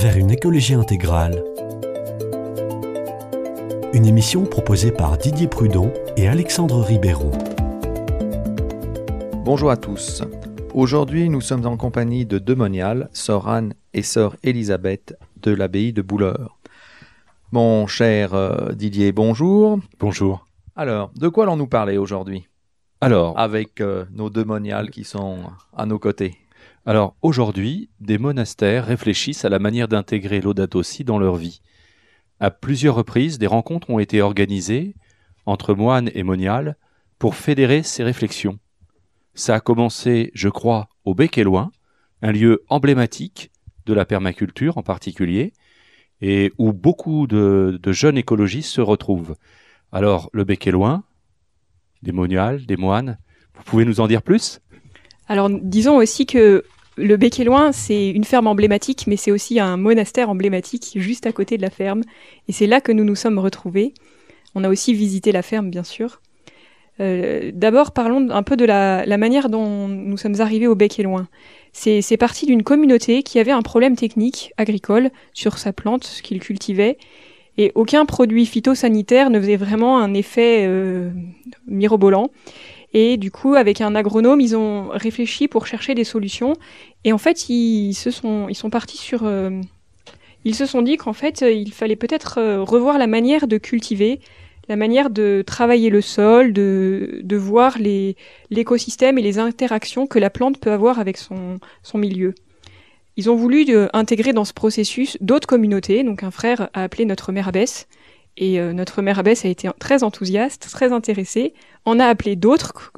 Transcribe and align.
vers 0.00 0.16
une 0.16 0.30
écologie 0.30 0.72
intégrale. 0.72 1.44
Une 3.92 4.06
émission 4.06 4.44
proposée 4.44 4.92
par 4.92 5.18
Didier 5.18 5.46
Prudon 5.46 5.92
et 6.16 6.26
Alexandre 6.26 6.80
Ribeiro. 6.80 7.30
Bonjour 9.44 9.70
à 9.70 9.76
tous. 9.76 10.22
Aujourd'hui, 10.72 11.28
nous 11.28 11.42
sommes 11.42 11.66
en 11.66 11.76
compagnie 11.76 12.24
de 12.24 12.38
deux 12.38 12.54
moniales, 12.54 13.10
sœur 13.12 13.48
Anne 13.48 13.74
et 13.92 14.00
sœur 14.00 14.36
Elisabeth 14.42 15.18
de 15.42 15.52
l'abbaye 15.52 15.92
de 15.92 16.00
Bouleur. 16.00 16.58
Mon 17.52 17.86
cher 17.86 18.32
euh, 18.32 18.72
Didier, 18.72 19.12
bonjour. 19.12 19.80
Bonjour. 19.98 20.46
Alors, 20.76 21.10
de 21.14 21.28
quoi 21.28 21.44
allons-nous 21.44 21.66
parler 21.66 21.98
aujourd'hui? 21.98 22.48
Alors, 23.02 23.38
avec 23.38 23.82
euh, 23.82 24.06
nos 24.12 24.30
deux 24.30 24.44
moniales 24.44 24.88
qui 24.88 25.04
sont 25.04 25.40
à 25.76 25.84
nos 25.84 25.98
côtés 25.98 26.39
alors 26.86 27.14
aujourd'hui, 27.20 27.90
des 28.00 28.18
monastères 28.18 28.86
réfléchissent 28.86 29.44
à 29.44 29.50
la 29.50 29.58
manière 29.58 29.88
d'intégrer 29.88 30.40
l'Audato 30.40 30.82
Si 30.82 31.04
dans 31.04 31.18
leur 31.18 31.36
vie. 31.36 31.60
À 32.40 32.50
plusieurs 32.50 32.94
reprises, 32.94 33.38
des 33.38 33.46
rencontres 33.46 33.90
ont 33.90 33.98
été 33.98 34.22
organisées 34.22 34.94
entre 35.44 35.74
moines 35.74 36.10
et 36.14 36.22
moniales 36.22 36.76
pour 37.18 37.34
fédérer 37.34 37.82
ces 37.82 38.02
réflexions. 38.02 38.58
Ça 39.34 39.56
a 39.56 39.60
commencé, 39.60 40.30
je 40.34 40.48
crois, 40.48 40.88
au 41.04 41.14
Bec 41.14 41.36
et 41.36 41.44
un 42.22 42.32
lieu 42.32 42.64
emblématique 42.68 43.50
de 43.86 43.92
la 43.92 44.06
permaculture 44.06 44.78
en 44.78 44.82
particulier, 44.82 45.52
et 46.22 46.52
où 46.58 46.72
beaucoup 46.72 47.26
de, 47.26 47.78
jeunes 47.86 48.18
écologistes 48.18 48.70
se 48.70 48.80
retrouvent. 48.80 49.36
Alors, 49.92 50.30
le 50.32 50.44
Bec 50.44 50.66
et 50.66 50.72
des 52.02 52.12
moniales, 52.12 52.64
des 52.64 52.76
moines, 52.76 53.18
vous 53.54 53.62
pouvez 53.64 53.84
nous 53.84 54.00
en 54.00 54.06
dire 54.06 54.22
plus? 54.22 54.60
Alors, 55.30 55.48
disons 55.48 55.98
aussi 55.98 56.26
que 56.26 56.64
le 56.96 57.16
Bec 57.16 57.38
et 57.38 57.44
Loin, 57.44 57.70
c'est 57.70 58.10
une 58.10 58.24
ferme 58.24 58.48
emblématique, 58.48 59.04
mais 59.06 59.14
c'est 59.14 59.30
aussi 59.30 59.60
un 59.60 59.76
monastère 59.76 60.28
emblématique 60.28 60.90
juste 60.96 61.24
à 61.24 61.30
côté 61.30 61.56
de 61.56 61.62
la 61.62 61.70
ferme. 61.70 62.02
Et 62.48 62.52
c'est 62.52 62.66
là 62.66 62.80
que 62.80 62.90
nous 62.90 63.04
nous 63.04 63.14
sommes 63.14 63.38
retrouvés. 63.38 63.94
On 64.56 64.64
a 64.64 64.68
aussi 64.68 64.92
visité 64.92 65.30
la 65.30 65.42
ferme, 65.42 65.70
bien 65.70 65.84
sûr. 65.84 66.20
Euh, 66.98 67.52
D'abord, 67.54 67.92
parlons 67.92 68.28
un 68.30 68.42
peu 68.42 68.56
de 68.56 68.64
la, 68.64 69.06
manière 69.18 69.50
dont 69.50 69.86
nous 69.86 70.16
sommes 70.16 70.40
arrivés 70.40 70.66
au 70.66 70.74
Bec 70.74 70.98
et 70.98 71.04
Loin. 71.04 71.28
C'est 71.72 72.16
parti 72.16 72.46
d'une 72.46 72.64
communauté 72.64 73.22
qui 73.22 73.38
avait 73.38 73.52
un 73.52 73.62
problème 73.62 73.94
technique 73.94 74.52
agricole 74.56 75.10
sur 75.32 75.58
sa 75.58 75.72
plante, 75.72 76.22
qu'il 76.24 76.40
cultivait, 76.40 76.98
et 77.56 77.70
aucun 77.76 78.04
produit 78.04 78.46
phytosanitaire 78.46 79.30
ne 79.30 79.38
faisait 79.38 79.56
vraiment 79.56 79.98
un 79.98 80.12
effet 80.12 80.64
euh, 80.66 81.10
mirobolant. 81.68 82.30
Et 82.92 83.16
du 83.16 83.30
coup, 83.30 83.54
avec 83.54 83.80
un 83.80 83.94
agronome, 83.94 84.40
ils 84.40 84.56
ont 84.56 84.88
réfléchi 84.88 85.48
pour 85.48 85.66
chercher 85.66 85.94
des 85.94 86.04
solutions. 86.04 86.54
Et 87.04 87.12
en 87.12 87.18
fait, 87.18 87.48
ils 87.48 87.94
se 87.94 88.10
sont, 88.10 88.48
ils 88.48 88.56
sont 88.56 88.70
partis 88.70 88.98
sur, 88.98 89.24
euh, 89.24 89.60
ils 90.44 90.54
se 90.54 90.66
sont 90.66 90.82
dit 90.82 90.96
qu'en 90.96 91.12
fait, 91.12 91.42
il 91.42 91.72
fallait 91.72 91.96
peut-être 91.96 92.38
euh, 92.38 92.62
revoir 92.62 92.98
la 92.98 93.06
manière 93.06 93.46
de 93.46 93.58
cultiver, 93.58 94.20
la 94.68 94.76
manière 94.76 95.10
de 95.10 95.42
travailler 95.46 95.90
le 95.90 96.00
sol, 96.00 96.52
de, 96.52 97.20
de 97.22 97.36
voir 97.36 97.76
l'écosystème 98.50 99.18
et 99.18 99.22
les 99.22 99.38
interactions 99.38 100.06
que 100.06 100.18
la 100.18 100.30
plante 100.30 100.58
peut 100.58 100.72
avoir 100.72 100.98
avec 100.98 101.16
son, 101.16 101.58
son 101.82 101.98
milieu. 101.98 102.34
Ils 103.16 103.28
ont 103.28 103.34
voulu 103.34 103.66
intégrer 103.92 104.32
dans 104.32 104.44
ce 104.44 104.52
processus 104.52 105.18
d'autres 105.20 105.46
communautés. 105.46 106.04
Donc 106.04 106.22
un 106.22 106.30
frère 106.30 106.70
a 106.72 106.84
appelé 106.84 107.04
notre 107.04 107.32
mère 107.32 107.48
abbesse. 107.48 107.86
Et 108.36 108.60
euh, 108.60 108.72
notre 108.72 109.02
mère 109.02 109.18
abbesse 109.18 109.44
a 109.44 109.48
été 109.48 109.68
très 109.78 110.02
enthousiaste, 110.02 110.68
très 110.70 110.92
intéressée. 110.92 111.54
On 111.84 111.98
a 111.98 112.06
appelé 112.06 112.36
d'autres, 112.36 112.92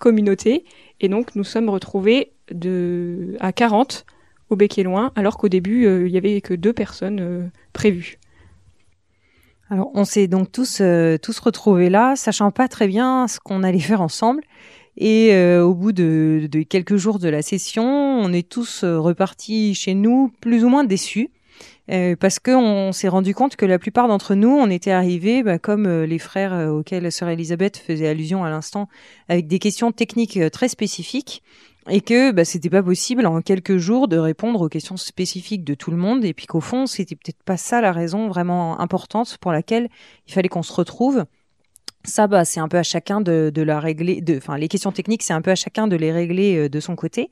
communautés. 0.00 0.64
Et 1.00 1.08
donc 1.08 1.34
nous 1.34 1.44
sommes 1.44 1.68
retrouvés 1.68 2.32
à 3.40 3.52
40 3.52 4.06
au 4.50 4.56
bec 4.56 4.78
et 4.78 4.82
loin, 4.82 5.12
alors 5.14 5.36
qu'au 5.36 5.50
début, 5.50 5.84
euh, 5.84 6.08
il 6.08 6.14
y 6.14 6.16
avait 6.16 6.40
que 6.40 6.54
deux 6.54 6.72
personnes 6.72 7.20
euh, 7.20 7.46
prévues. 7.74 8.18
Alors, 9.68 9.90
on 9.92 10.06
s'est 10.06 10.28
donc 10.28 10.50
tous, 10.50 10.80
tous 11.20 11.38
retrouvés 11.40 11.90
là, 11.90 12.16
sachant 12.16 12.50
pas 12.50 12.68
très 12.68 12.88
bien 12.88 13.28
ce 13.28 13.38
qu'on 13.38 13.62
allait 13.62 13.78
faire 13.78 14.00
ensemble. 14.00 14.42
Et 14.96 15.36
au 15.60 15.74
bout 15.74 15.92
de, 15.92 16.48
de, 16.50 16.62
quelques 16.62 16.96
jours 16.96 17.18
de 17.18 17.28
la 17.28 17.42
session, 17.42 17.84
on 17.84 18.32
est 18.32 18.48
tous 18.48 18.82
repartis 18.82 19.74
chez 19.74 19.92
nous 19.92 20.32
plus 20.40 20.64
ou 20.64 20.70
moins 20.70 20.84
déçus. 20.84 21.30
Euh, 21.90 22.16
parce 22.16 22.38
qu'on 22.38 22.92
s'est 22.92 23.08
rendu 23.08 23.34
compte 23.34 23.56
que 23.56 23.64
la 23.64 23.78
plupart 23.78 24.08
d'entre 24.08 24.34
nous, 24.34 24.50
on 24.50 24.68
était 24.68 24.90
arrivés, 24.90 25.42
bah, 25.42 25.58
comme 25.58 25.86
euh, 25.86 26.06
les 26.06 26.18
frères 26.18 26.70
auxquels 26.70 27.10
sœur 27.10 27.30
Elisabeth 27.30 27.78
faisait 27.78 28.08
allusion 28.08 28.44
à 28.44 28.50
l'instant, 28.50 28.88
avec 29.28 29.46
des 29.46 29.58
questions 29.58 29.90
techniques 29.92 30.38
très 30.50 30.68
spécifiques 30.68 31.42
et 31.90 32.00
que 32.00 32.32
bah, 32.32 32.44
c'était 32.44 32.70
pas 32.70 32.82
possible 32.82 33.26
en 33.26 33.40
quelques 33.40 33.78
jours 33.78 34.08
de 34.08 34.18
répondre 34.18 34.60
aux 34.60 34.68
questions 34.68 34.96
spécifiques 34.96 35.64
de 35.64 35.74
tout 35.74 35.90
le 35.90 35.96
monde 35.96 36.24
et 36.24 36.34
puis 36.34 36.46
qu'au 36.46 36.60
fond 36.60 36.86
c'était 36.86 37.14
peut-être 37.14 37.42
pas 37.42 37.56
ça 37.56 37.80
la 37.80 37.92
raison 37.92 38.28
vraiment 38.28 38.80
importante 38.80 39.38
pour 39.38 39.52
laquelle 39.52 39.88
il 40.26 40.32
fallait 40.32 40.48
qu'on 40.48 40.62
se 40.62 40.72
retrouve. 40.72 41.24
Ça 42.04 42.26
bah 42.26 42.44
c'est 42.44 42.60
un 42.60 42.68
peu 42.68 42.78
à 42.78 42.82
chacun 42.82 43.20
de, 43.20 43.50
de 43.52 43.62
la 43.62 43.80
régler 43.80 44.22
enfin 44.36 44.56
les 44.56 44.68
questions 44.68 44.92
techniques 44.92 45.22
c'est 45.22 45.32
un 45.32 45.42
peu 45.42 45.50
à 45.50 45.56
chacun 45.56 45.88
de 45.88 45.96
les 45.96 46.12
régler 46.12 46.56
euh, 46.56 46.68
de 46.68 46.80
son 46.80 46.94
côté 46.96 47.28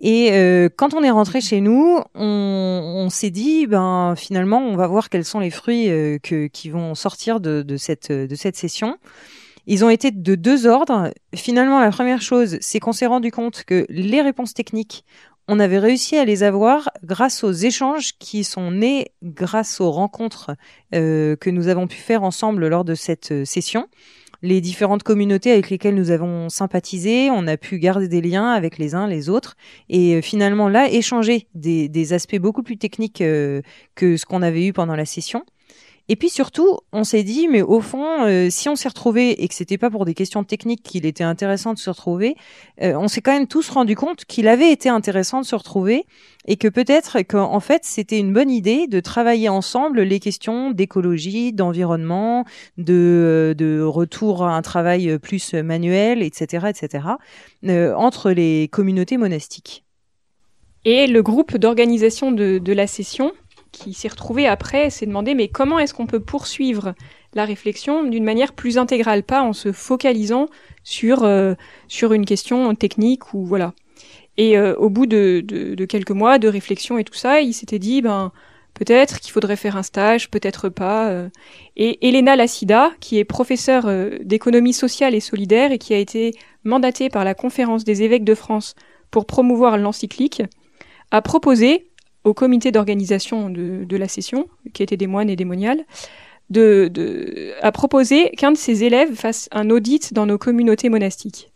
et 0.00 0.32
euh, 0.32 0.68
quand 0.74 0.94
on 0.94 1.02
est 1.02 1.10
rentré 1.10 1.40
chez 1.40 1.60
nous 1.60 2.00
on, 2.14 3.08
s'est 3.10 3.30
dit 3.30 3.66
ben 3.66 4.14
finalement 4.16 4.58
on 4.58 4.76
va 4.76 4.86
voir 4.86 5.08
quels 5.08 5.24
sont 5.24 5.38
les 5.38 5.50
fruits 5.50 5.88
euh, 5.88 6.18
qui 6.18 6.70
vont 6.70 6.94
sortir 6.94 7.40
de, 7.40 7.76
cette 7.76 8.10
de 8.10 8.34
cette 8.34 8.56
session 8.56 8.98
ils 9.66 9.84
ont 9.84 9.88
été 9.88 10.10
de 10.10 10.34
deux 10.34 10.66
ordres. 10.66 11.10
Finalement, 11.34 11.80
la 11.80 11.90
première 11.90 12.20
chose, 12.20 12.58
c'est 12.60 12.80
qu'on 12.80 12.92
s'est 12.92 13.06
rendu 13.06 13.30
compte 13.30 13.64
que 13.64 13.86
les 13.88 14.20
réponses 14.20 14.52
techniques, 14.52 15.04
on 15.48 15.60
avait 15.60 15.78
réussi 15.78 16.16
à 16.16 16.24
les 16.24 16.42
avoir 16.42 16.90
grâce 17.02 17.44
aux 17.44 17.52
échanges 17.52 18.12
qui 18.18 18.44
sont 18.44 18.70
nés 18.70 19.12
grâce 19.22 19.80
aux 19.80 19.90
rencontres 19.90 20.52
euh, 20.94 21.36
que 21.36 21.50
nous 21.50 21.68
avons 21.68 21.86
pu 21.86 21.96
faire 21.96 22.22
ensemble 22.22 22.66
lors 22.66 22.84
de 22.84 22.94
cette 22.94 23.32
euh, 23.32 23.44
session. 23.44 23.88
Les 24.44 24.60
différentes 24.60 25.02
communautés 25.02 25.52
avec 25.52 25.70
lesquelles 25.70 25.94
nous 25.94 26.10
avons 26.10 26.50
sympathisé, 26.50 27.30
on 27.30 27.46
a 27.46 27.56
pu 27.56 27.78
garder 27.78 28.08
des 28.08 28.20
liens 28.20 28.50
avec 28.50 28.76
les 28.76 28.94
uns 28.94 29.06
les 29.06 29.30
autres 29.30 29.56
et 29.88 30.16
euh, 30.16 30.20
finalement 30.20 30.68
là 30.68 30.86
échanger 30.90 31.48
des, 31.54 32.12
aspects 32.12 32.36
beaucoup 32.36 32.62
plus 32.62 32.76
techniques 32.76 33.22
euh, 33.22 33.62
que 33.94 34.18
ce 34.18 34.26
qu'on 34.26 34.42
avait 34.42 34.66
eu 34.66 34.74
pendant 34.74 34.96
la 34.96 35.06
session. 35.06 35.46
Et 36.10 36.16
puis 36.16 36.28
surtout, 36.28 36.78
on 36.92 37.02
s'est 37.02 37.22
dit, 37.22 37.48
mais 37.48 37.62
au 37.62 37.80
fond, 37.80 38.24
euh, 38.26 38.48
si 38.50 38.68
on 38.68 38.76
s'est 38.76 38.88
retrouvé 38.88 39.42
et 39.42 39.48
que 39.48 39.54
c'était 39.54 39.78
pas 39.78 39.88
pour 39.88 40.04
des 40.04 40.12
questions 40.12 40.44
techniques 40.44 40.82
qu'il 40.82 41.06
était 41.06 41.24
intéressant 41.24 41.72
de 41.72 41.78
se 41.78 41.88
retrouver, 41.88 42.36
euh, 42.82 42.94
on 42.96 43.08
s'est 43.08 43.22
quand 43.22 43.32
même 43.32 43.46
tous 43.46 43.70
rendu 43.70 43.96
compte 43.96 44.26
qu'il 44.26 44.46
avait 44.48 44.70
été 44.70 44.90
intéressant 44.90 45.40
de 45.40 45.46
se 45.46 45.54
retrouver 45.54 46.04
et 46.46 46.56
que 46.56 46.68
peut-être 46.68 47.22
qu'en 47.22 47.60
fait 47.60 47.84
c'était 47.84 48.18
une 48.18 48.34
bonne 48.34 48.50
idée 48.50 48.86
de 48.86 49.00
travailler 49.00 49.48
ensemble 49.48 50.02
les 50.02 50.20
questions 50.20 50.72
d'écologie, 50.72 51.54
d'environnement, 51.54 52.44
de, 52.76 53.54
de 53.56 53.80
retour 53.80 54.44
à 54.44 54.54
un 54.54 54.60
travail 54.60 55.18
plus 55.18 55.54
manuel, 55.54 56.22
etc., 56.22 56.66
etc., 56.68 57.08
euh, 57.64 57.94
entre 57.94 58.30
les 58.30 58.68
communautés 58.68 59.16
monastiques. 59.16 59.84
Et 60.84 61.06
le 61.06 61.22
groupe 61.22 61.56
d'organisation 61.56 62.30
de, 62.30 62.58
de 62.58 62.72
la 62.74 62.86
session 62.86 63.32
qui 63.74 63.92
s'est 63.92 64.08
retrouvé 64.08 64.46
après 64.46 64.88
s'est 64.88 65.06
demandé 65.06 65.34
mais 65.34 65.48
comment 65.48 65.78
est-ce 65.78 65.92
qu'on 65.92 66.06
peut 66.06 66.20
poursuivre 66.20 66.94
la 67.34 67.44
réflexion 67.44 68.04
d'une 68.04 68.24
manière 68.24 68.52
plus 68.52 68.78
intégrale, 68.78 69.24
pas 69.24 69.42
en 69.42 69.52
se 69.52 69.72
focalisant 69.72 70.46
sur 70.84 71.24
euh, 71.24 71.54
sur 71.88 72.12
une 72.12 72.24
question 72.24 72.74
technique 72.74 73.34
ou 73.34 73.44
voilà. 73.44 73.74
Et 74.36 74.56
euh, 74.56 74.74
au 74.76 74.88
bout 74.88 75.06
de, 75.06 75.44
quelques 75.88 76.10
mois 76.10 76.38
de 76.38 76.48
réflexion 76.48 76.98
et 76.98 77.04
tout 77.04 77.14
ça, 77.14 77.40
il 77.40 77.52
s'était 77.52 77.78
dit 77.78 78.02
ben 78.02 78.32
peut-être 78.74 79.20
qu'il 79.20 79.32
faudrait 79.32 79.56
faire 79.56 79.76
un 79.76 79.82
stage, 79.82 80.30
peut-être 80.30 80.68
pas. 80.68 81.08
Euh. 81.08 81.28
Et 81.76 82.08
Elena 82.08 82.36
Lassida, 82.36 82.92
qui 83.00 83.18
est 83.18 83.24
professeure 83.24 83.90
d'économie 84.22 84.72
sociale 84.72 85.14
et 85.14 85.20
solidaire 85.20 85.72
et 85.72 85.78
qui 85.78 85.94
a 85.94 85.98
été 85.98 86.32
mandatée 86.64 87.08
par 87.08 87.24
la 87.24 87.34
conférence 87.34 87.84
des 87.84 88.02
évêques 88.02 88.24
de 88.24 88.34
France 88.34 88.74
pour 89.10 89.26
promouvoir 89.26 89.78
l'encyclique, 89.78 90.42
a 91.10 91.22
proposé 91.22 91.88
au 92.24 92.34
comité 92.34 92.72
d'organisation 92.72 93.50
de, 93.50 93.96
la 93.96 94.08
session, 94.08 94.48
qui 94.72 94.82
était 94.82 94.96
des 94.96 95.06
moines 95.06 95.30
et 95.30 95.36
des 95.36 95.44
moniales, 95.44 95.84
de, 96.50 96.88
de, 96.92 97.52
a 97.62 97.72
proposé 97.72 98.30
qu'un 98.30 98.52
de 98.52 98.56
ses 98.56 98.84
élèves 98.84 99.14
fasse 99.14 99.48
un 99.52 99.70
audit 99.70 100.12
dans 100.12 100.26
nos 100.26 100.38
communautés 100.38 100.88
monastiques. 100.88 101.50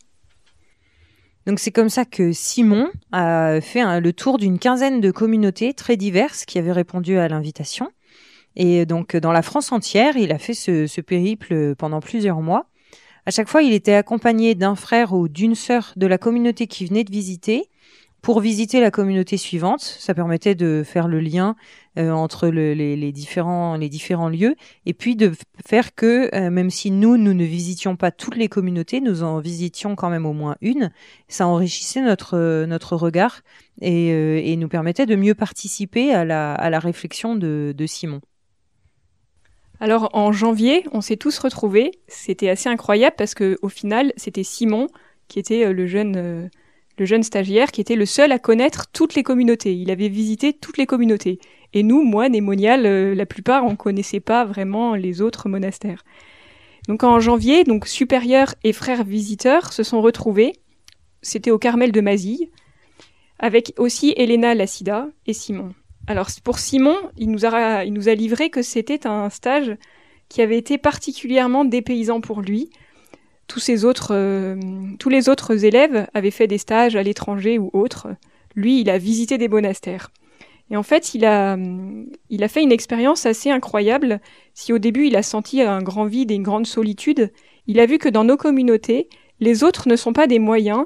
Donc 1.47 1.59
c'est 1.61 1.71
comme 1.71 1.89
ça 1.89 2.05
que 2.05 2.33
Simon 2.33 2.91
a 3.11 3.61
fait 3.63 4.01
le 4.01 4.13
tour 4.13 4.37
d'une 4.37 4.59
quinzaine 4.59 5.01
de 5.01 5.11
communautés 5.11 5.73
très 5.73 5.97
diverses 5.97 6.45
qui 6.45 6.59
avaient 6.59 6.73
répondu 6.73 7.17
à 7.19 7.27
l'invitation. 7.29 7.91
Et 8.55 8.85
donc 8.85 9.17
dans 9.17 9.33
la 9.33 9.43
France 9.43 9.73
entière, 9.73 10.17
il 10.17 10.33
a 10.33 10.39
fait 10.39 10.53
ce, 10.53 10.87
ce 10.87 11.01
périple 11.01 11.75
pendant 11.77 12.01
plusieurs 12.01 12.43
mois. 12.43 12.67
À 13.25 13.31
chaque 13.31 13.49
fois, 13.49 13.63
il 13.63 13.73
était 13.73 13.95
accompagné 13.95 14.55
d'un 14.55 14.75
frère 14.75 15.13
ou 15.13 15.29
d'une 15.29 15.55
sœur 15.55 15.93
de 15.97 16.07
la 16.07 16.19
communauté 16.19 16.67
qui 16.67 16.87
venait 16.87 17.05
de 17.05 17.11
visiter 17.11 17.69
pour 18.23 18.41
visiter 18.41 18.81
la 18.81 18.91
communauté 18.91 19.37
suivante. 19.37 19.81
Ça 19.81 20.15
permettait 20.15 20.55
de 20.55 20.83
faire 20.85 21.09
le 21.09 21.21
lien 21.21 21.57
euh, 21.99 22.11
entre 22.11 22.49
les, 22.49 23.13
différents, 23.13 23.77
les 23.77 23.89
différents 23.89 24.29
lieux 24.29 24.55
et 24.87 24.95
puis 24.95 25.17
de 25.17 25.33
faire 25.67 25.95
que, 25.95 26.35
euh, 26.35 26.51
même 26.51 26.71
si 26.71 26.91
nous, 26.91 27.17
nous 27.17 27.35
ne 27.35 27.45
visitions 27.45 27.97
pas 27.97 28.11
toutes 28.11 28.37
les 28.37 28.49
communautés, 28.49 29.01
nous 29.01 29.23
en 29.23 29.39
visitions 29.39 29.95
quand 29.97 30.11
même 30.11 30.27
au 30.27 30.33
moins 30.33 30.57
une. 30.61 30.91
Ça 31.29 31.47
enrichissait 31.47 32.03
notre, 32.03 32.65
notre 32.67 32.97
regard 32.97 33.41
et, 33.81 34.13
euh, 34.13 34.41
et 34.43 34.57
nous 34.57 34.69
permettait 34.69 35.07
de 35.07 35.17
mieux 35.17 35.35
participer 35.35 36.13
à 36.13 36.25
la, 36.25 36.55
à 36.55 36.71
la 36.71 36.79
réflexion 36.79 37.37
de, 37.37 37.75
de 37.77 37.87
Simon. 37.87 38.21
Alors 39.81 40.11
en 40.13 40.33
janvier, 40.33 40.85
on 40.93 41.01
s'est 41.01 41.17
tous 41.17 41.39
retrouvés. 41.39 41.93
C'était 42.09 42.49
assez 42.49 42.69
incroyable 42.69 43.15
parce 43.17 43.35
que 43.35 43.59
au 43.63 43.69
final, 43.69 44.13
c'était 44.17 44.43
Simon 44.43 44.89
qui 45.29 45.39
était 45.39 45.73
le 45.73 45.87
jeune 45.87 46.51
le 46.99 47.07
jeune 47.07 47.23
stagiaire 47.23 47.73
qui 47.73 47.81
était 47.81 47.97
le 47.97 48.07
seul 48.07 48.33
à 48.33 48.39
connaître 48.39 48.87
toutes 48.93 49.15
les 49.15 49.23
communautés. 49.23 49.75
Il 49.75 49.91
avait 49.91 50.09
visité 50.09 50.53
toutes 50.53 50.79
les 50.79 50.87
communautés. 50.87 51.39
Et 51.75 51.83
nous, 51.83 52.03
moines 52.03 52.35
et 52.35 52.41
moniales, 52.41 52.87
euh, 52.87 53.15
la 53.15 53.27
plupart, 53.27 53.65
on 53.65 53.77
connaissait 53.77 54.21
pas 54.21 54.45
vraiment 54.45 54.95
les 54.95 55.21
autres 55.21 55.49
monastères. 55.49 56.05
Donc 56.89 57.05
en 57.05 57.21
janvier, 57.21 57.65
donc 57.65 57.87
supérieur 57.87 58.55
et 58.65 58.73
frères 58.73 59.05
visiteurs 59.05 59.73
se 59.73 59.83
sont 59.83 60.01
retrouvés. 60.01 60.55
C'était 61.21 61.51
au 61.51 61.59
Carmel 61.59 61.93
de 61.93 62.01
Mazille, 62.01 62.49
avec 63.39 63.75
aussi 63.77 64.15
Elena 64.17 64.55
Lassida 64.55 65.09
et 65.27 65.35
Simon. 65.35 65.75
Alors 66.07 66.29
pour 66.43 66.59
Simon, 66.59 66.97
il 67.19 67.31
nous 67.31 67.45
a 67.45 68.15
livré 68.15 68.49
que 68.49 68.63
c'était 68.63 69.07
un 69.07 69.29
stage 69.29 69.77
qui 70.31 70.41
avait 70.41 70.57
été 70.57 70.79
particulièrement 70.79 71.65
dépaysant 71.65 72.21
pour 72.21 72.41
lui, 72.41 72.71
tous, 73.49 73.85
autres, 73.85 74.11
euh, 74.13 74.57
les 75.09 75.29
autres 75.29 75.65
élèves 75.65 76.07
avaient 76.15 76.31
fait 76.31 76.47
des 76.47 76.59
stages 76.59 76.95
à 76.97 77.03
l'étranger 77.03 77.59
ou 77.59 77.71
autres. 77.73 78.09
Lui, 78.55 78.81
il 78.81 78.91
a 78.91 78.99
visité 78.99 79.39
des 79.39 79.49
monastères. 79.49 80.11
Et 80.71 80.77
en 80.77 80.83
fait, 80.83 81.15
il 81.15 81.25
a 81.25 81.57
fait 82.49 82.63
une 82.63 82.73
expérience 82.73 83.25
assez 83.25 83.51
incroyable. 83.51 84.21
Si 84.53 84.73
au 84.73 84.79
début 84.79 85.07
il 85.07 85.17
a 85.17 85.23
senti 85.23 85.63
un 85.63 85.81
grand 85.81 86.05
vide 86.05 86.31
et 86.31 86.35
une 86.35 86.43
grande 86.43 86.67
solitude, 86.67 87.33
il 87.67 87.81
a 87.81 87.87
vu 87.87 87.97
que 87.97 88.09
dans 88.09 88.25
nos 88.25 88.37
communautés, 88.37 89.09
les 89.41 89.65
autres 89.65 89.89
ne 89.89 89.97
sont 89.97 90.13
pas 90.13 90.27
des 90.27 90.39
moyens, 90.39 90.85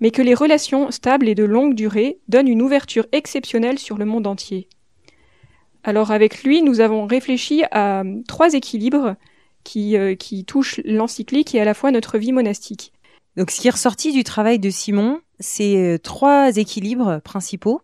mais 0.00 0.12
que 0.12 0.22
les 0.22 0.34
relations 0.34 0.90
stables 0.92 1.28
et 1.28 1.34
de 1.34 1.44
longue 1.44 1.74
durée 1.74 2.20
donnent 2.28 2.48
une 2.48 2.62
ouverture 2.62 3.06
exceptionnelle 3.10 3.78
sur 3.78 3.98
le 3.98 4.04
monde 4.04 4.26
entier. 4.26 4.68
Alors 5.82 6.12
avec 6.12 6.44
lui, 6.44 6.62
nous 6.62 6.80
avons 6.80 7.06
réfléchi 7.06 7.64
à 7.72 8.04
trois 8.28 8.54
équilibres 8.54 9.16
qui, 9.64 9.96
euh, 9.96 10.14
qui 10.14 10.44
touche 10.44 10.80
l'encyclique 10.84 11.54
et 11.54 11.60
à 11.60 11.64
la 11.64 11.74
fois 11.74 11.90
notre 11.90 12.18
vie 12.18 12.32
monastique. 12.32 12.92
Donc 13.36 13.50
ce 13.50 13.60
qui 13.60 13.66
est 13.66 13.72
ressorti 13.72 14.12
du 14.12 14.22
travail 14.22 14.60
de 14.60 14.70
Simon, 14.70 15.20
c'est 15.40 15.76
euh, 15.76 15.98
trois 15.98 16.56
équilibres 16.56 17.20
principaux. 17.22 17.80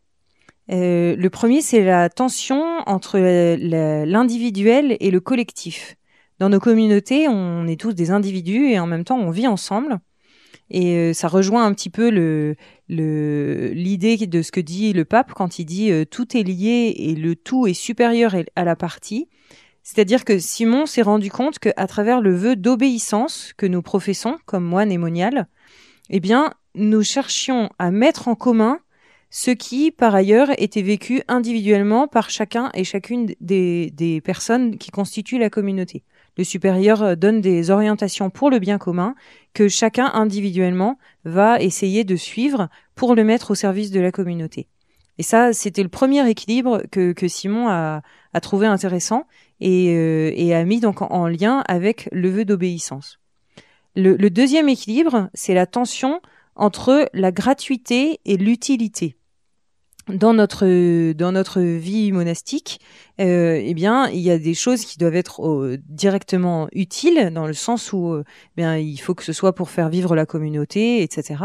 Euh, 0.71 1.17
le 1.17 1.31
premier, 1.31 1.62
c'est 1.62 1.82
la 1.82 2.09
tension 2.09 2.62
entre 2.87 3.19
l'individuel 3.19 4.97
et 5.00 5.11
le 5.11 5.19
collectif. 5.19 5.97
Dans 6.38 6.49
nos 6.49 6.61
communautés, 6.61 7.27
on 7.27 7.67
est 7.67 7.81
tous 7.81 7.93
des 7.93 8.12
individus 8.12 8.69
et 8.69 8.79
en 8.79 8.87
même 8.87 9.05
temps, 9.05 9.19
on 9.19 9.31
vit 9.31 9.49
ensemble. 9.49 9.99
Et 10.73 11.12
ça 11.15 11.27
rejoint 11.27 11.67
un 11.67 11.75
petit 11.75 11.91
peu 11.91 12.09
l'idée 12.88 14.17
de 14.29 14.41
ce 14.41 14.53
que 14.53 14.61
dit 14.61 14.93
le 14.93 15.05
pape 15.05 15.32
quand 15.35 15.59
il 15.59 15.65
dit 15.65 15.91
tout 16.12 16.37
est 16.37 16.44
lié 16.44 16.94
et 16.97 17.17
le 17.17 17.35
tout 17.35 17.67
est 17.67 17.75
supérieur 17.75 18.37
à 18.55 18.65
la 18.65 18.77
partie. 18.77 19.29
C'est-à-dire 19.82 20.25
que 20.25 20.38
Simon 20.38 20.87
s'est 20.87 21.03
rendu 21.03 21.31
compte 21.31 21.59
qu'à 21.59 21.87
travers 21.87 22.21
le 22.21 22.35
vœu 22.35 22.56
d'obéissance 22.56 23.53
que 23.56 23.67
nous 23.67 23.82
professons 23.82 24.38
comme 24.47 24.65
moines 24.65 24.93
et 24.93 24.99
moniales, 24.99 25.49
eh 26.11 26.21
bien, 26.21 26.53
nous 26.75 27.03
cherchions 27.03 27.71
à 27.79 27.91
mettre 27.91 28.29
en 28.29 28.35
commun 28.35 28.81
ce 29.31 29.53
qui, 29.53 29.93
par 29.93 30.15
ailleurs, 30.15 30.49
était 30.59 30.82
vécu 30.82 31.23
individuellement 31.29 32.09
par 32.09 32.31
chacun 32.31 32.71
et 32.75 32.82
chacune 32.82 33.32
des, 33.41 33.91
des 33.93 34.21
personnes 34.21 34.77
qui 34.77 34.91
constituent 34.91 35.38
la 35.38 35.50
communauté. 35.50 36.03
Le 36.37 36.44
supérieur 36.44 37.17
donne 37.17 37.41
des 37.41 37.71
orientations 37.71 38.31
pour 38.31 38.50
le 38.50 38.59
bien 38.59 38.79
commun 38.79 39.15
que 39.55 39.69
chacun 39.69 40.11
individuellement 40.15 40.99
va 41.25 41.61
essayer 41.61 42.03
de 42.03 42.17
suivre 42.17 42.69
pour 42.97 43.15
le 43.15 43.25
mettre 43.25 43.53
au 43.53 43.55
service 43.55 43.91
de 43.91 44.00
la 44.00 44.11
communauté. 44.11 44.69
Et 45.20 45.22
ça, 45.22 45.52
c'était 45.52 45.82
le 45.82 45.90
premier 45.90 46.26
équilibre 46.31 46.82
que, 46.90 47.28
Simon 47.28 47.69
a, 47.69 48.00
trouvé 48.40 48.67
intéressant 48.67 49.26
et, 49.61 49.94
euh, 49.94 50.32
et 50.34 50.55
a 50.55 50.64
mis 50.64 50.81
donc 50.81 51.02
en, 51.02 51.28
lien 51.28 51.62
avec 51.69 52.08
le 52.11 52.31
vœu 52.31 52.46
d'obéissance. 52.46 53.20
Le, 53.94 54.17
deuxième 54.31 54.70
équilibre, 54.70 55.28
c'est 55.34 55.52
la 55.52 55.67
tension 55.67 56.22
entre 56.56 57.06
la 57.12 57.32
gratuité 57.32 58.20
et 58.25 58.38
l'utilité. 58.38 59.19
Dans 60.15 60.35
notre 60.35 61.12
dans 61.12 61.33
notre 61.33 61.61
vie 61.61 62.12
monastique, 62.12 62.81
euh, 63.21 63.61
eh 63.62 63.75
bien, 63.75 64.09
il 64.09 64.21
y 64.21 64.31
a 64.31 64.39
des 64.39 64.55
choses 64.55 64.85
qui 64.85 64.99
doivent 64.99 65.15
être 65.15 65.47
euh, 65.47 65.79
directement 65.89 66.69
utiles 66.73 67.31
dans 67.33 67.47
le 67.47 67.53
sens 67.53 67.93
où, 67.93 68.12
euh, 68.12 68.25
bien, 68.57 68.77
il 68.77 68.97
faut 68.99 69.15
que 69.15 69.25
ce 69.25 69.33
soit 69.33 69.55
pour 69.55 69.71
faire 69.71 69.89
vivre 69.89 70.15
la 70.15 70.27
communauté, 70.27 71.03
etc. 71.03 71.45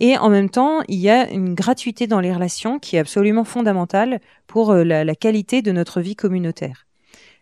Et 0.00 0.16
en 0.18 0.30
même 0.30 0.50
temps, 0.50 0.82
il 0.88 0.98
y 0.98 1.10
a 1.10 1.30
une 1.30 1.54
gratuité 1.54 2.06
dans 2.06 2.20
les 2.20 2.32
relations 2.32 2.78
qui 2.78 2.96
est 2.96 3.00
absolument 3.00 3.44
fondamentale 3.44 4.20
pour 4.46 4.74
la, 4.74 5.04
la 5.04 5.14
qualité 5.14 5.62
de 5.62 5.72
notre 5.72 6.00
vie 6.00 6.16
communautaire. 6.16 6.86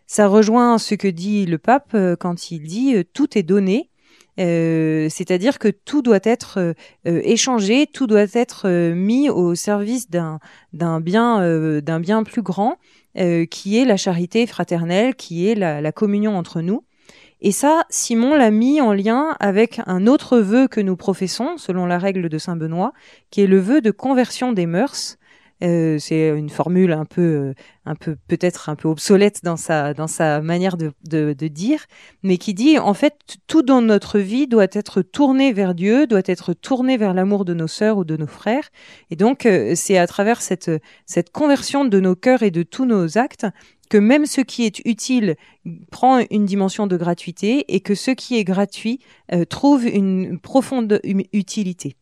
Ça 0.07 0.27
rejoint 0.27 0.77
ce 0.77 0.93
que 0.93 1.07
dit 1.07 1.45
le 1.45 1.57
pape 1.57 1.91
euh, 1.95 2.15
quand 2.15 2.51
il 2.51 2.61
dit 2.61 2.95
euh, 2.95 3.03
tout 3.13 3.37
est 3.37 3.43
donné. 3.43 3.89
Euh, 4.39 5.07
c'est-à-dire 5.09 5.59
que 5.59 5.69
tout 5.69 6.01
doit 6.01 6.19
être 6.23 6.73
échangé, 7.05 7.87
tout 7.87 8.07
doit 8.07 8.27
être 8.33 8.69
mis 8.93 9.29
au 9.29 9.55
service 9.55 10.09
d'un 10.09 10.39
d'un 10.73 10.99
bien 10.99 11.79
d'un 11.81 11.99
bien 11.99 12.23
plus 12.23 12.41
grand, 12.41 12.77
qui 13.15 13.77
est 13.77 13.85
la 13.85 13.97
charité 13.97 14.45
fraternelle, 14.45 15.15
qui 15.15 15.47
est 15.47 15.55
la, 15.55 15.81
la 15.81 15.91
communion 15.91 16.37
entre 16.37 16.61
nous. 16.61 16.83
Et 17.41 17.51
ça, 17.51 17.83
Simon 17.89 18.35
l'a 18.35 18.49
mis 18.49 18.81
en 18.81 18.93
lien 18.93 19.35
avec 19.39 19.79
un 19.85 20.07
autre 20.07 20.39
vœu 20.39 20.67
que 20.67 20.81
nous 20.81 20.95
professons, 20.95 21.57
selon 21.57 21.85
la 21.85 21.97
règle 21.97 22.29
de 22.29 22.37
Saint 22.37 22.55
Benoît, 22.55 22.93
qui 23.29 23.41
est 23.41 23.47
le 23.47 23.59
vœu 23.59 23.81
de 23.81 23.91
conversion 23.91 24.51
des 24.51 24.65
mœurs. 24.65 25.17
Euh, 25.63 25.97
c'est 25.99 26.29
une 26.29 26.49
formule 26.49 26.91
un 26.91 27.05
peu, 27.05 27.21
euh, 27.21 27.53
un 27.85 27.95
peu 27.95 28.17
peut-être 28.27 28.67
un 28.67 28.75
peu 28.75 28.89
obsolète 28.89 29.39
dans 29.43 29.55
sa 29.55 29.93
dans 29.93 30.07
sa 30.07 30.41
manière 30.41 30.75
de, 30.75 30.91
de, 31.07 31.31
de, 31.31 31.47
dire, 31.47 31.85
mais 32.23 32.37
qui 32.37 32.53
dit 32.53 32.77
en 32.77 32.93
fait 32.93 33.37
tout 33.47 33.61
dans 33.61 33.81
notre 33.81 34.19
vie 34.19 34.47
doit 34.47 34.67
être 34.73 35.01
tourné 35.01 35.53
vers 35.53 35.73
Dieu, 35.73 36.07
doit 36.07 36.21
être 36.25 36.51
tourné 36.51 36.97
vers 36.97 37.13
l'amour 37.13 37.45
de 37.45 37.53
nos 37.53 37.67
sœurs 37.67 37.97
ou 37.97 38.03
de 38.03 38.17
nos 38.17 38.27
frères, 38.27 38.69
et 39.11 39.15
donc 39.15 39.45
euh, 39.45 39.73
c'est 39.75 39.97
à 39.97 40.07
travers 40.07 40.41
cette 40.41 40.71
cette 41.05 41.31
conversion 41.31 41.85
de 41.85 41.99
nos 42.01 42.15
cœurs 42.15 42.43
et 42.43 42.51
de 42.51 42.63
tous 42.63 42.85
nos 42.85 43.17
actes 43.17 43.47
que 43.89 43.97
même 43.97 44.25
ce 44.25 44.41
qui 44.41 44.65
est 44.65 44.79
utile 44.83 45.35
prend 45.89 46.19
une 46.31 46.45
dimension 46.45 46.85
de 46.87 46.97
gratuité 46.97 47.63
et 47.73 47.79
que 47.79 47.95
ce 47.95 48.11
qui 48.11 48.35
est 48.37 48.43
gratuit 48.43 48.99
trouve 49.47 49.85
une 49.85 50.39
profonde 50.39 50.99
utilité. 51.33 51.95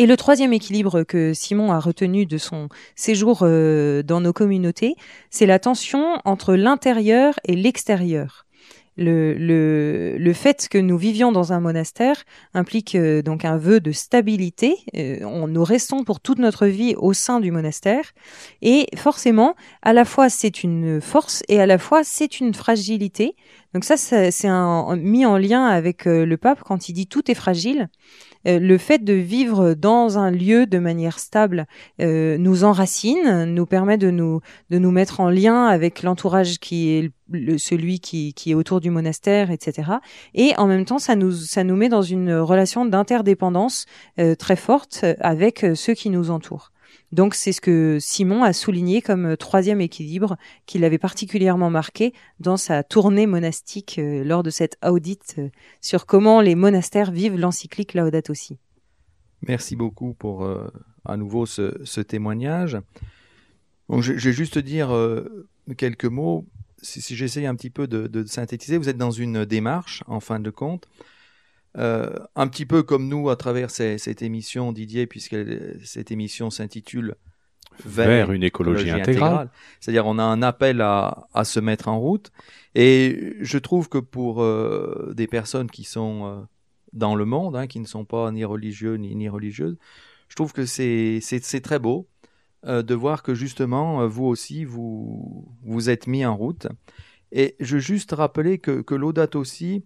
Et 0.00 0.06
le 0.06 0.16
troisième 0.16 0.54
équilibre 0.54 1.02
que 1.02 1.34
Simon 1.34 1.72
a 1.72 1.78
retenu 1.78 2.24
de 2.24 2.38
son 2.38 2.70
séjour 2.96 3.40
euh, 3.42 4.02
dans 4.02 4.22
nos 4.22 4.32
communautés, 4.32 4.94
c'est 5.28 5.44
la 5.44 5.58
tension 5.58 6.22
entre 6.24 6.54
l'intérieur 6.54 7.34
et 7.44 7.54
l'extérieur. 7.54 8.46
Le, 8.96 10.32
fait 10.34 10.68
que 10.70 10.78
nous 10.78 10.96
vivions 10.96 11.32
dans 11.32 11.52
un 11.52 11.60
monastère 11.60 12.24
implique 12.54 12.94
euh, 12.94 13.20
donc 13.20 13.44
un 13.44 13.58
vœu 13.58 13.80
de 13.80 13.92
stabilité. 13.92 14.78
Euh, 14.96 15.46
nous 15.46 15.64
restons 15.64 16.02
pour 16.02 16.20
toute 16.20 16.38
notre 16.38 16.66
vie 16.66 16.94
au 16.96 17.12
sein 17.12 17.38
du 17.38 17.50
monastère. 17.50 18.12
Et 18.62 18.86
forcément, 18.96 19.54
à 19.82 19.92
la 19.92 20.06
fois 20.06 20.30
c'est 20.30 20.62
une 20.62 21.02
force 21.02 21.42
et 21.48 21.60
à 21.60 21.66
la 21.66 21.76
fois 21.76 22.04
c'est 22.04 22.40
une 22.40 22.54
fragilité. 22.54 23.36
Donc 23.74 23.84
ça, 23.84 23.96
c'est 23.96 24.48
mis 24.96 25.24
en 25.24 25.36
lien 25.38 25.64
avec 25.66 26.04
le 26.06 26.36
pape 26.36 26.62
quand 26.64 26.88
il 26.88 26.92
dit 26.92 27.06
tout 27.06 27.30
est 27.30 27.34
fragile. 27.34 27.88
Euh, 28.46 28.58
le 28.58 28.78
fait 28.78 29.04
de 29.04 29.12
vivre 29.12 29.74
dans 29.74 30.18
un 30.18 30.30
lieu 30.30 30.66
de 30.66 30.78
manière 30.78 31.18
stable 31.18 31.66
euh, 32.00 32.38
nous 32.38 32.64
enracine, 32.64 33.44
nous 33.44 33.66
permet 33.66 33.98
de 33.98 34.10
nous 34.10 34.40
de 34.70 34.78
nous 34.78 34.90
mettre 34.90 35.20
en 35.20 35.28
lien 35.28 35.66
avec 35.66 36.02
l'entourage 36.02 36.58
qui 36.58 36.90
est 36.90 37.12
celui 37.58 38.00
qui, 38.00 38.34
est 38.46 38.54
autour 38.54 38.80
du 38.80 38.90
monastère, 38.90 39.50
etc. 39.50 39.92
Et 40.34 40.54
en 40.56 40.66
même 40.66 40.84
temps, 40.84 40.98
ça 40.98 41.16
nous 41.16 41.32
ça 41.32 41.64
nous 41.64 41.76
met 41.76 41.88
dans 41.88 42.02
une 42.02 42.32
relation 42.34 42.86
d'interdépendance 42.86 43.86
euh, 44.18 44.34
très 44.34 44.56
forte 44.56 45.04
avec 45.20 45.66
ceux 45.74 45.94
qui 45.94 46.08
nous 46.10 46.30
entourent. 46.30 46.72
Donc 47.12 47.34
c'est 47.34 47.52
ce 47.52 47.60
que 47.60 47.98
Simon 48.00 48.42
a 48.44 48.52
souligné 48.52 49.02
comme 49.02 49.26
euh, 49.26 49.36
troisième 49.36 49.80
équilibre 49.80 50.36
qu'il 50.66 50.84
avait 50.84 50.98
particulièrement 50.98 51.70
marqué 51.70 52.12
dans 52.38 52.56
sa 52.56 52.82
tournée 52.84 53.26
monastique 53.26 53.96
euh, 53.98 54.22
lors 54.22 54.42
de 54.42 54.50
cette 54.50 54.78
audit 54.84 55.34
euh, 55.38 55.48
sur 55.80 56.06
comment 56.06 56.40
les 56.40 56.54
monastères 56.54 57.10
vivent 57.10 57.36
l'encyclique 57.36 57.94
Laudato 57.94 58.34
Si. 58.34 58.58
Merci 59.48 59.74
beaucoup 59.74 60.12
pour 60.12 60.46
à 61.06 61.16
nouveau 61.16 61.46
ce, 61.46 62.00
témoignage. 62.02 62.76
Donc, 63.88 64.02
je, 64.02 64.12
vais 64.12 64.32
juste 64.34 64.58
dire 64.58 64.94
quelques 65.78 66.04
mots. 66.04 66.44
Si, 66.82 67.00
si 67.00 67.16
j'essaye 67.16 67.46
un 67.46 67.54
petit 67.54 67.70
peu 67.70 67.86
de, 67.86 68.24
synthétiser, 68.26 68.76
vous 68.76 68.90
êtes 68.90 68.98
dans 68.98 69.10
une 69.10 69.46
démarche, 69.46 70.04
en 70.08 70.20
fin 70.20 70.40
de 70.40 70.50
compte, 70.50 70.88
euh, 71.76 72.10
un 72.36 72.48
petit 72.48 72.66
peu 72.66 72.82
comme 72.82 73.08
nous 73.08 73.30
à 73.30 73.36
travers 73.36 73.70
ces- 73.70 73.98
cette 73.98 74.22
émission, 74.22 74.72
Didier, 74.72 75.06
puisque 75.06 75.36
cette 75.84 76.10
émission 76.10 76.50
s'intitule 76.50 77.14
Vers 77.86 78.32
une 78.32 78.42
écologie 78.42 78.90
intégrale. 79.02 79.50
C'est-à-dire 79.80 80.04
on 80.06 80.18
a 80.18 80.22
un 80.24 80.42
appel 80.42 80.80
à, 80.80 81.28
à 81.32 81.44
se 81.44 81.60
mettre 81.60 81.88
en 81.88 81.98
route. 81.98 82.30
Et 82.74 83.36
je 83.40 83.58
trouve 83.58 83.88
que 83.88 83.98
pour 83.98 84.42
euh, 84.42 85.12
des 85.16 85.26
personnes 85.26 85.70
qui 85.70 85.84
sont 85.84 86.26
euh, 86.26 86.40
dans 86.92 87.14
le 87.14 87.24
monde, 87.24 87.56
hein, 87.56 87.66
qui 87.66 87.80
ne 87.80 87.86
sont 87.86 88.04
pas 88.04 88.30
ni 88.32 88.44
religieux 88.44 88.96
ni, 88.96 89.14
ni 89.14 89.28
religieuses, 89.28 89.76
je 90.28 90.34
trouve 90.36 90.52
que 90.52 90.66
c'est 90.66 91.20
très 91.62 91.78
beau 91.78 92.08
de 92.66 92.94
voir 92.94 93.22
que 93.22 93.34
justement, 93.34 94.06
vous 94.06 94.26
aussi, 94.26 94.64
vous 94.64 95.48
vous 95.62 95.88
êtes 95.88 96.06
mis 96.06 96.26
en 96.26 96.36
route. 96.36 96.66
Et 97.32 97.56
je 97.58 97.76
veux 97.76 97.80
juste 97.80 98.12
rappeler 98.12 98.58
que, 98.58 98.82
que 98.82 98.94
l'audate 98.94 99.34
aussi, 99.34 99.82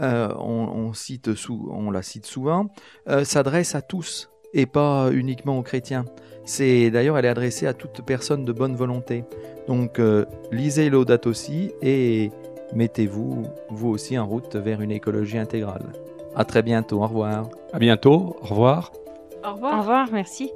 euh, 0.00 0.32
on, 0.38 0.68
on 0.88 0.92
cite 0.92 1.30
on 1.48 1.90
la 1.90 2.02
cite 2.02 2.26
souvent, 2.26 2.66
euh, 3.08 3.24
s'adresse 3.24 3.74
à 3.74 3.82
tous 3.82 4.30
et 4.52 4.66
pas 4.66 5.10
uniquement 5.12 5.58
aux 5.58 5.62
chrétiens. 5.62 6.04
C'est 6.44 6.90
d'ailleurs 6.90 7.16
elle 7.18 7.24
est 7.24 7.28
adressée 7.28 7.66
à 7.66 7.74
toute 7.74 8.02
personne 8.04 8.44
de 8.44 8.52
bonne 8.52 8.76
volonté. 8.76 9.24
Donc 9.66 9.98
euh, 9.98 10.24
lisez 10.52 10.90
l'audate 10.90 11.26
aussi 11.26 11.72
et 11.82 12.30
mettez-vous 12.74 13.44
vous 13.70 13.88
aussi 13.88 14.18
en 14.18 14.26
route 14.26 14.56
vers 14.56 14.80
une 14.80 14.90
écologie 14.90 15.38
intégrale. 15.38 15.92
À 16.36 16.44
très 16.44 16.62
bientôt, 16.62 16.98
au 17.02 17.06
revoir. 17.06 17.48
À 17.72 17.78
bientôt. 17.78 18.36
Au 18.42 18.46
revoir. 18.46 18.92
Au 19.44 19.48
Au 19.48 19.52
revoir. 19.54 19.78
revoir, 19.80 20.08
merci. 20.12 20.50